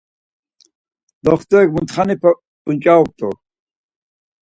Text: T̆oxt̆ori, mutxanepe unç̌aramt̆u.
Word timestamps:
T̆oxt̆ori, 1.23 1.67
mutxanepe 1.75 2.29
unç̌aramt̆u. 2.69 3.29